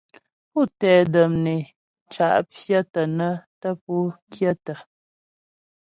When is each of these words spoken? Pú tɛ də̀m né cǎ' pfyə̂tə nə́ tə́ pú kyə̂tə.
Pú 0.51 0.59
tɛ 0.79 0.91
də̀m 1.13 1.33
né 1.45 1.55
cǎ' 2.13 2.43
pfyə̂tə 2.49 3.01
nə́ 3.17 3.31
tə́ 3.59 3.73
pú 3.83 3.95
kyə̂tə. 4.31 4.73